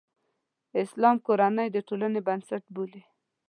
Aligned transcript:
اسلام 0.81 1.15
کورنۍ 1.27 1.67
د 1.71 1.77
ټولنې 1.87 2.19
بنسټ 2.27 2.63
بولي. 2.75 3.01